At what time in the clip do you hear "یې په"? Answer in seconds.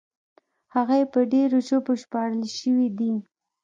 0.99-1.19